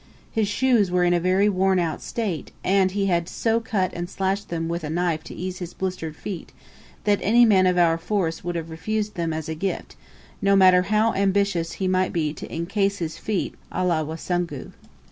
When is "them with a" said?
4.49-4.89